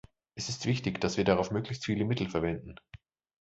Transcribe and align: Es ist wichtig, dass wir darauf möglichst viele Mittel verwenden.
Es 0.33 0.49
ist 0.49 0.65
wichtig, 0.65 0.99
dass 0.99 1.17
wir 1.17 1.25
darauf 1.25 1.51
möglichst 1.51 1.85
viele 1.85 2.05
Mittel 2.05 2.27
verwenden. 2.27 2.73